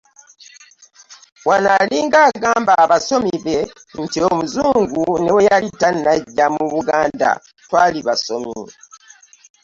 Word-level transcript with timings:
Wano 1.47 1.69
alinga 1.81 2.19
agamba 2.31 2.73
abasomi 2.83 3.33
be 3.45 3.57
nti 4.01 4.17
omuzungu 4.29 5.03
ne 5.21 5.29
bwe 5.33 5.47
yali 5.49 5.69
tanajja 5.81 6.45
mu 6.55 6.65
Buganda 6.73 7.29
twali 7.65 7.99
basomi. 8.07 8.59